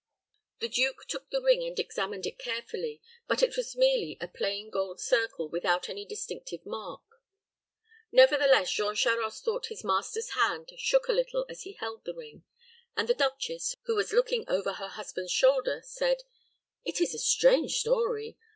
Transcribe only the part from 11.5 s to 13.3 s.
he held the ring, and the